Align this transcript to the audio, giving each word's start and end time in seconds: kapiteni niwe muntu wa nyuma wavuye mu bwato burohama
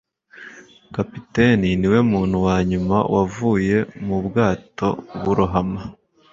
kapiteni 0.95 1.69
niwe 1.79 1.99
muntu 2.11 2.37
wa 2.45 2.57
nyuma 2.69 2.97
wavuye 3.13 3.77
mu 4.05 4.17
bwato 4.25 4.89
burohama 5.23 5.81